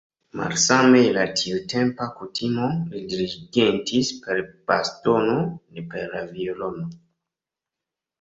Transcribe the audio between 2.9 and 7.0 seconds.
li dirigentis per bastono, ne per la violono.